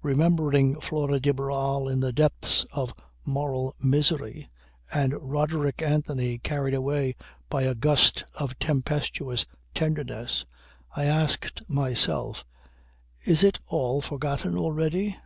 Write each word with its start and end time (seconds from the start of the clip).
Remembering 0.00 0.80
Flora 0.80 1.20
de 1.20 1.30
Barral 1.30 1.86
in 1.86 2.00
the 2.00 2.10
depths 2.10 2.64
of 2.72 2.94
moral 3.26 3.74
misery, 3.82 4.48
and 4.90 5.12
Roderick 5.20 5.82
Anthony 5.82 6.38
carried 6.38 6.72
away 6.72 7.16
by 7.50 7.64
a 7.64 7.74
gust 7.74 8.24
of 8.38 8.58
tempestuous 8.58 9.44
tenderness, 9.74 10.46
I 10.96 11.04
asked 11.04 11.68
myself, 11.68 12.46
Is 13.26 13.42
it 13.42 13.60
all 13.66 14.00
forgotten 14.00 14.56
already? 14.56 15.18